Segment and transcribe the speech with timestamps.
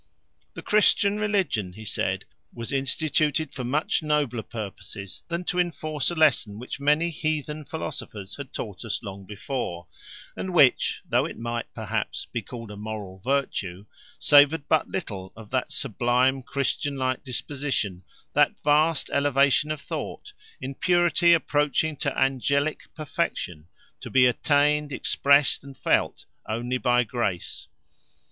[0.55, 6.15] "The Christian religion," he said, "was instituted for much nobler purposes, than to enforce a
[6.15, 9.85] lesson which many heathen philosophers had taught us long before,
[10.35, 13.85] and which, though it might perhaps be called a moral virtue,
[14.17, 18.01] savoured but little of that sublime, Christian like disposition,
[18.33, 23.67] that vast elevation of thought, in purity approaching to angelic perfection,
[23.99, 27.67] to be attained, expressed, and felt only by grace.